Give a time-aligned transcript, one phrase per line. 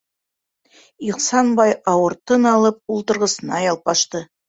[1.09, 4.29] Ихсанбай, ауыр тын алып, ултырғысына ялпашты.